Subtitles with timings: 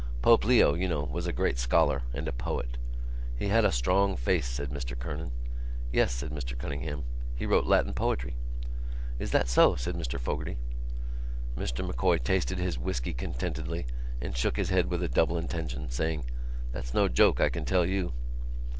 [0.23, 2.77] "Pope Leo, you know, was a great scholar and a poet."
[3.37, 5.31] "He had a strong face," said Mr Kernan.
[5.91, 7.03] "Yes," said Mr Cunningham.
[7.35, 8.35] "He wrote Latin poetry."
[9.19, 10.57] "Is that so?" said Mr Fogarty.
[11.55, 13.85] Mr M'Coy tasted his whisky contentedly
[14.19, 16.25] and shook his head with a double intention, saying:
[16.71, 18.11] "That's no joke, I can tell you."